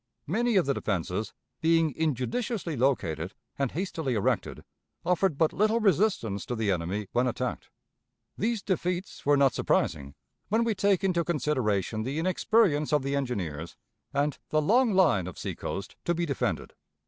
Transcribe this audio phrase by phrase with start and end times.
[0.25, 1.31] Many of the defenses,
[1.61, 4.63] being injudiciously located and hastily erected,
[5.05, 7.69] offered but little resistance to the enemy when attacked.
[8.35, 10.15] These defeats were not surprising,
[10.49, 13.75] when we take into consideration the inexperience of the engineers,
[14.11, 16.73] and the long line of seacoast to be defended.